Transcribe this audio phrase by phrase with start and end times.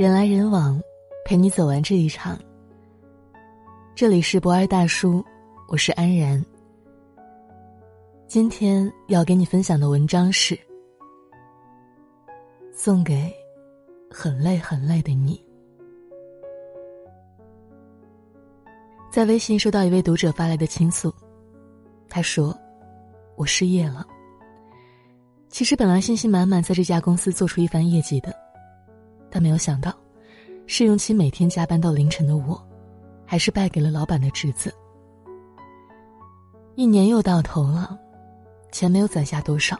[0.00, 0.80] 人来人往，
[1.26, 2.38] 陪你走完这一场。
[3.94, 5.22] 这里是博爱大叔，
[5.68, 6.42] 我是安然。
[8.26, 10.58] 今天要给你分享的文章是
[12.72, 13.30] 送给
[14.10, 15.38] 很累很累的你。
[19.10, 21.14] 在微信收到一位读者发来的倾诉，
[22.08, 22.58] 他说
[23.36, 24.06] ：“我失业了。
[25.50, 28.34] 其实本来信心满满，在这家公司做出一番业绩的。”
[29.30, 29.94] 但没有想到，
[30.66, 32.60] 试用期每天加班到凌晨的我，
[33.24, 34.74] 还是败给了老板的侄子。
[36.74, 37.98] 一年又到头了，
[38.72, 39.78] 钱没有攒下多少，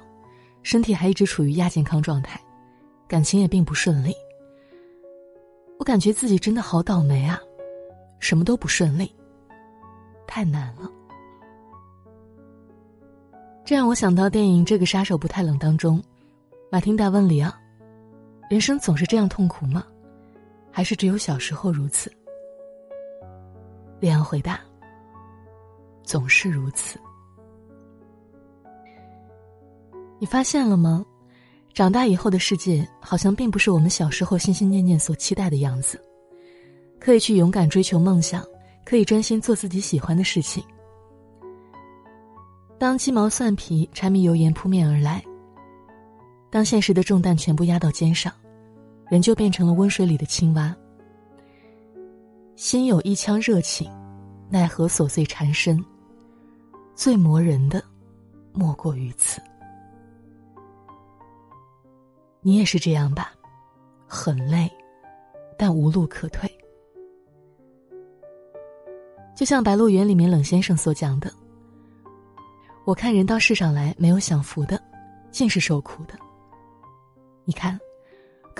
[0.62, 2.40] 身体还一直处于亚健康状态，
[3.08, 4.14] 感情也并不顺利。
[5.78, 7.40] 我感觉自己真的好倒霉啊，
[8.18, 9.10] 什么都不顺利，
[10.26, 10.90] 太难了。
[13.64, 16.02] 这让我想到电影《这个杀手不太冷》当中，
[16.70, 17.52] 马汀达问里奥。
[18.50, 19.86] 人生总是这样痛苦吗？
[20.72, 22.12] 还是只有小时候如此？
[24.00, 24.58] 李昂回答
[26.02, 26.98] ：“总是如此。”
[30.18, 31.06] 你发现了吗？
[31.72, 36.04] 长大以后的世界好像并不是我们小时候心心念念所期待的样子。
[36.98, 38.44] 可以去勇敢追求梦想，
[38.84, 40.60] 可以专心做自己喜欢的事情。
[42.80, 45.24] 当鸡毛蒜皮、柴米油盐扑面而来，
[46.50, 48.32] 当现实的重担全部压到肩上。
[49.10, 50.74] 人就变成了温水里的青蛙。
[52.54, 53.90] 心有一腔热情，
[54.48, 55.84] 奈何琐碎缠身。
[56.94, 57.82] 最磨人的，
[58.52, 59.42] 莫过于此。
[62.40, 63.32] 你也是这样吧？
[64.06, 64.70] 很累，
[65.58, 66.48] 但无路可退。
[69.34, 71.32] 就像《白鹿原》里面冷先生所讲的
[72.86, 74.80] ：“我看人到世上来，没有享福的，
[75.32, 76.14] 尽是受苦的。”
[77.44, 77.76] 你看。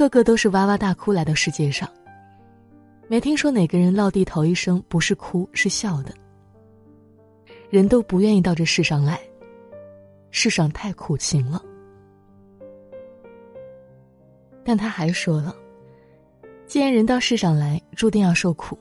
[0.01, 1.87] 个个都是哇哇大哭来到世界上。
[3.07, 6.15] 没听说哪个人落地头一声不是哭是笑的。
[7.69, 9.21] 人都不愿意到这世上来，
[10.31, 11.63] 世上太苦情了。
[14.65, 15.55] 但他还说了，
[16.67, 18.79] 既然人到世上来注定要受苦，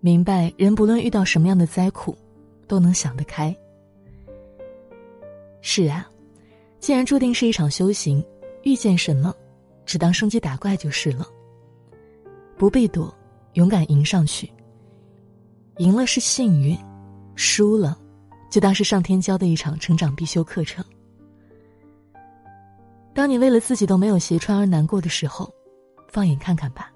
[0.00, 2.18] 明白人不论遇到什么样的灾苦，
[2.66, 3.54] 都能想得开。
[5.60, 6.10] 是啊，
[6.80, 8.24] 既然注定是一场修行，
[8.64, 9.32] 遇见什么。
[9.88, 11.26] 只当升级打怪就是了，
[12.58, 13.12] 不必躲，
[13.54, 14.52] 勇敢迎上去。
[15.78, 16.76] 赢了是幸运，
[17.36, 17.98] 输了，
[18.50, 20.84] 就当是上天教的一场成长必修课程。
[23.14, 25.50] 当你为了自己都没有鞋穿而难过的时候，
[26.06, 26.92] 放眼看看吧，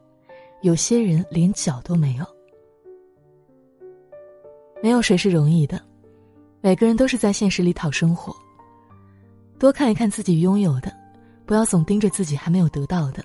[0.60, 2.26] 有些人连脚都没有。
[4.82, 5.80] 没有谁是容易的，
[6.60, 8.36] 每个人都是在现实里讨生活。
[9.58, 11.01] 多看一看自己拥有的。
[11.52, 13.22] 不要总盯着自己还没有得到的。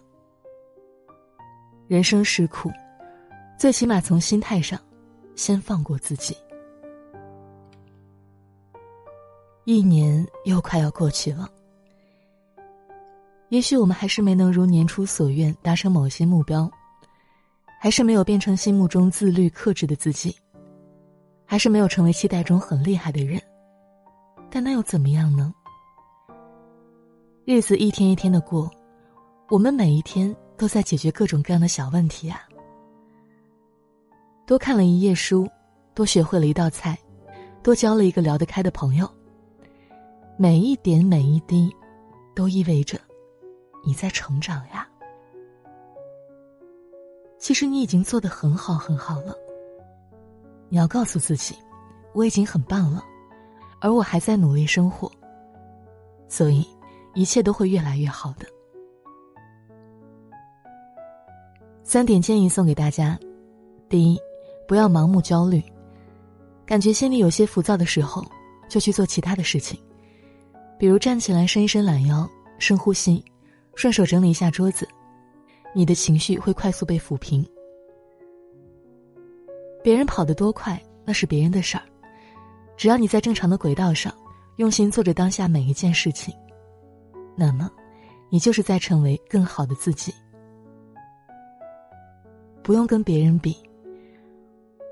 [1.87, 2.69] 人生是苦，
[3.57, 4.77] 最起码从心态上，
[5.37, 6.35] 先放过自己。
[9.63, 11.49] 一年又快要过去了，
[13.47, 16.69] 也许我们还是没能如年初所愿达成某些目标，
[17.79, 20.35] 还是没有变成心目中自律克制的自己，
[21.45, 23.41] 还是没有成为期待中很厉害的人，
[24.51, 25.53] 但那又怎么样呢？
[27.49, 28.69] 日子一天一天的过，
[29.47, 32.41] 我们每一天都在解决各种各样的小问题啊。
[34.45, 35.47] 多看了一页书，
[35.93, 36.99] 多学会了一道菜，
[37.63, 39.09] 多交了一个聊得开的朋友。
[40.35, 41.73] 每一点每一滴，
[42.35, 42.99] 都意味着
[43.85, 44.85] 你在成长呀。
[47.39, 49.33] 其实你已经做得很好很好了。
[50.67, 51.55] 你要告诉自己，
[52.13, 53.01] 我已经很棒了，
[53.79, 55.09] 而我还在努力生活。
[56.27, 56.67] 所以。
[57.17, 58.45] 一切都会越来越好的。
[61.83, 63.17] 三点建议送给大家：
[63.89, 64.19] 第一，
[64.67, 65.59] 不要盲目焦虑，
[66.63, 68.23] 感觉心里有些浮躁的时候，
[68.69, 69.79] 就去做其他的事情，
[70.77, 73.25] 比如站起来伸一伸懒腰、深呼吸，
[73.73, 74.87] 顺手整理一下桌子，
[75.73, 77.43] 你的情绪会快速被抚平。
[79.83, 81.83] 别人跑得多快那是别人的事儿，
[82.77, 84.13] 只要你在正常的轨道上，
[84.57, 86.31] 用心做着当下每一件事情。
[87.39, 87.69] 那么，
[88.29, 90.11] 你就是在成为更好的自己。
[92.63, 93.55] 不用跟别人比。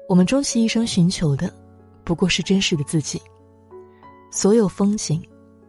[0.07, 1.51] 我们终其一生寻求的，
[2.03, 3.19] 不过是真实的自己。
[4.29, 5.21] 所有风景，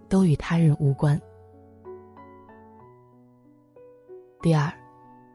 [0.06, 1.18] 都与他人无关。
[4.42, 4.70] 第二，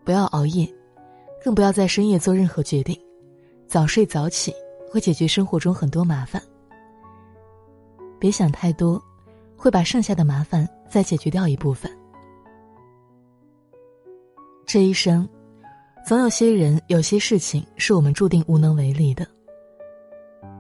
[0.04, 0.72] 不要熬夜，
[1.44, 2.96] 更不要在深夜做任何决定。
[3.68, 4.54] 早睡早起
[4.92, 6.40] 会解决生活中很多麻烦。
[8.20, 9.02] 别想太多。
[9.62, 11.90] 会把剩下的麻烦再解决掉一部分。
[14.66, 15.28] 这一生，
[16.06, 19.26] 总有些人、有些事情是我们注定无能为力的。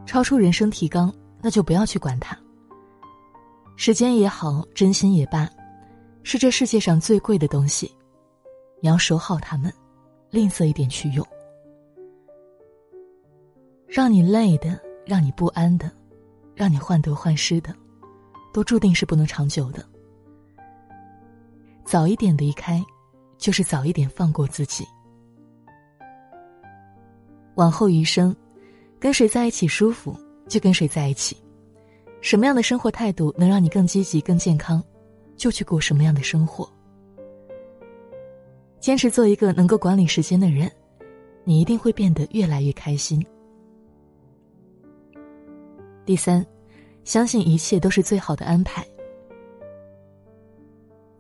[0.05, 2.37] 超出人生提纲，那就不要去管它。
[3.75, 5.49] 时间也好，真心也罢，
[6.23, 7.93] 是这世界上最贵的东西，
[8.79, 9.71] 你要守好它们，
[10.29, 11.25] 吝啬一点去用。
[13.87, 15.91] 让你累的，让你不安的，
[16.55, 17.75] 让你患得患失的，
[18.53, 19.85] 都注定是不能长久的。
[21.91, 22.81] 早一点离开，
[23.37, 24.87] 就是早一点放过自己。
[27.55, 28.33] 往后余生，
[28.97, 30.15] 跟谁在一起舒服，
[30.47, 31.35] 就跟谁在一起。
[32.21, 34.81] 什么样的生活态度能让你更积极、更健康，
[35.35, 36.65] 就去过什么样的生活。
[38.79, 40.71] 坚持做一个能够管理时间的人，
[41.43, 43.21] 你一定会变得越来越开心。
[46.05, 46.47] 第三，
[47.03, 48.87] 相信一切都是最好的安排。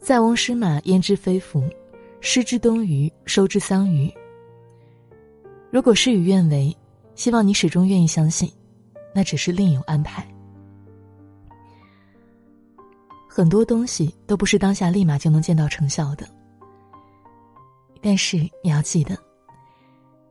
[0.03, 1.61] 塞翁失马，焉知非福；
[2.21, 4.11] 失之东隅，收之桑榆。
[5.69, 6.75] 如果事与愿违，
[7.13, 8.51] 希望你始终愿意相信，
[9.13, 10.27] 那只是另有安排。
[13.29, 16.27] 很多东西都不是当下立马就能见到成效的，
[18.01, 19.15] 但是你要记得，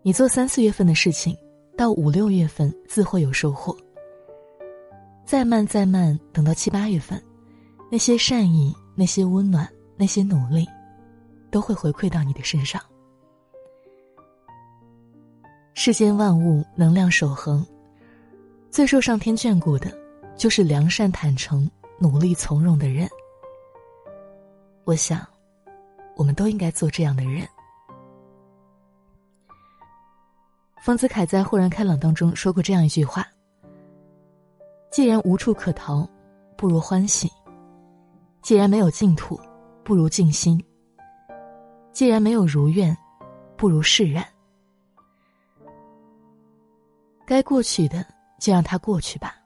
[0.02, 1.34] 你做三四月份的事情，
[1.76, 3.74] 到五六月份自会有收获。
[5.24, 7.22] 再慢再慢，等到七八月份，
[7.88, 9.66] 那些善意、那些温暖、
[9.96, 10.68] 那些努力，
[11.50, 12.78] 都会回馈到你的身上。
[15.72, 17.66] 世间万物能量守恒，
[18.70, 19.90] 最受上天眷顾的，
[20.36, 21.66] 就是良善坦诚。
[21.98, 23.08] 努力从容的人，
[24.84, 25.26] 我想，
[26.16, 27.48] 我们都应该做这样的人。
[30.82, 33.26] 丰子恺在《豁然开朗》当中说过这样一句话
[34.92, 36.06] ：“既然无处可逃，
[36.56, 37.28] 不如欢喜；
[38.42, 39.38] 既然没有净土，
[39.84, 40.58] 不如静心；
[41.92, 42.96] 既然没有如愿，
[43.56, 44.26] 不如释然。
[47.26, 48.04] 该过去的，
[48.38, 49.36] 就让它过去吧。”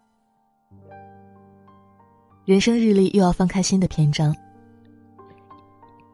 [2.47, 4.35] 人生日历又要翻开新的篇章。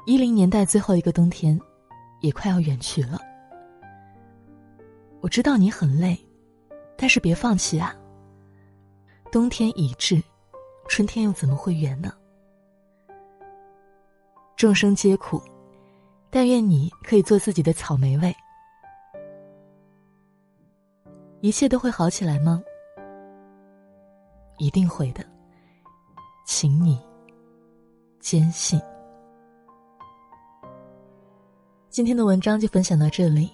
[0.07, 1.61] 一零年代最后一个冬天，
[2.21, 3.19] 也快要远去了。
[5.21, 6.19] 我知道你很累，
[6.97, 7.95] 但是别放弃啊。
[9.31, 10.21] 冬天已至，
[10.89, 12.13] 春天又怎么会远呢？
[14.61, 15.41] 众生皆苦，
[16.29, 18.37] 但愿你可以做自己的草莓味。
[21.41, 22.63] 一切都会好起来吗？
[24.59, 25.25] 一定会的。
[26.45, 27.01] 请你
[28.19, 28.79] 坚信。
[31.89, 33.51] 今天的文章就分享到这里，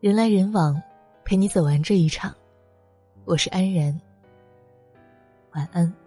[0.00, 0.80] 人来人往，
[1.26, 2.34] 陪你走完这一场。
[3.26, 4.00] 我是安然，
[5.52, 6.05] 晚安。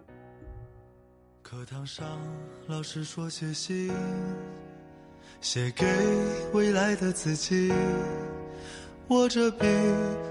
[1.50, 2.06] 课堂上，
[2.68, 3.90] 老师说写信，
[5.40, 5.84] 写给
[6.52, 7.72] 未来的自己。
[9.08, 9.66] 握着笔，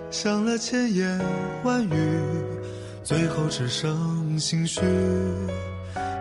[0.10, 1.20] 想了千言
[1.66, 2.20] 万语。
[3.04, 4.80] 最后只剩心虚，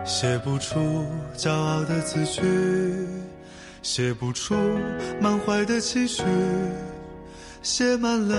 [0.05, 1.05] 写不出
[1.37, 2.41] 骄傲的字句，
[3.81, 4.53] 写不出
[5.21, 6.23] 满怀的期许，
[7.61, 8.35] 写满了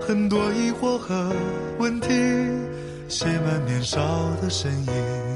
[0.00, 1.34] 很多疑惑和
[1.80, 2.08] 问题，
[3.08, 4.00] 写满年少
[4.40, 5.35] 的身影。